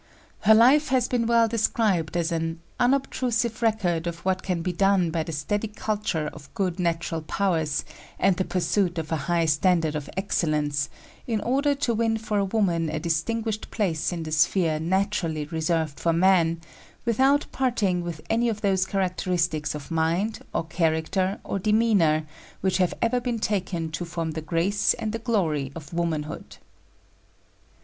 Her 0.39 0.55
life 0.55 0.87
has 0.87 1.07
been 1.07 1.27
well 1.27 1.47
described 1.47 2.17
as 2.17 2.31
an 2.31 2.59
"unobtrusive 2.79 3.61
record 3.61 4.07
of 4.07 4.25
what 4.25 4.41
can 4.41 4.63
be 4.63 4.73
done 4.73 5.11
by 5.11 5.21
the 5.21 5.31
steady 5.31 5.67
culture 5.67 6.25
of 6.33 6.51
good 6.55 6.79
natural 6.79 7.21
powers 7.21 7.85
and 8.17 8.35
the 8.35 8.43
pursuit 8.43 8.97
of 8.97 9.11
a 9.11 9.15
high 9.29 9.45
standard 9.45 9.95
of 9.95 10.09
excellence 10.17 10.89
in 11.27 11.39
order 11.41 11.75
to 11.75 11.93
win 11.93 12.17
for 12.17 12.39
a 12.39 12.45
woman 12.45 12.89
a 12.89 12.99
distinguished 12.99 13.69
place 13.69 14.11
in 14.11 14.23
the 14.23 14.31
sphere 14.31 14.79
naturally 14.79 15.45
reserved 15.45 15.99
for 15.99 16.13
men, 16.13 16.61
without 17.05 17.45
parting 17.51 18.01
with 18.01 18.21
any 18.27 18.49
of 18.49 18.61
those 18.61 18.87
characteristics 18.87 19.75
of 19.75 19.91
mind, 19.91 20.39
or 20.51 20.63
character, 20.65 21.39
or 21.43 21.59
demeanor 21.59 22.25
which 22.61 22.77
have 22.77 22.95
ever 23.03 23.19
been 23.21 23.37
taken 23.37 23.91
to 23.91 24.03
form 24.03 24.31
the 24.31 24.41
grace 24.41 24.95
and 24.95 25.11
the 25.11 25.19
glory 25.19 25.71
of 25.75 25.93
womanhood." 25.93 26.57